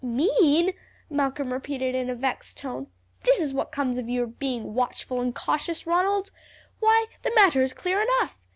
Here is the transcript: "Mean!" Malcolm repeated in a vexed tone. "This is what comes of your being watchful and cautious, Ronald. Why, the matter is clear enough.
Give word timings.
"Mean!" 0.03 0.73
Malcolm 1.11 1.53
repeated 1.53 1.93
in 1.93 2.09
a 2.09 2.15
vexed 2.15 2.57
tone. 2.57 2.87
"This 3.21 3.39
is 3.39 3.53
what 3.53 3.71
comes 3.71 3.97
of 3.97 4.09
your 4.09 4.25
being 4.25 4.73
watchful 4.73 5.21
and 5.21 5.35
cautious, 5.35 5.85
Ronald. 5.85 6.31
Why, 6.79 7.05
the 7.21 7.31
matter 7.35 7.61
is 7.61 7.71
clear 7.71 8.01
enough. 8.01 8.35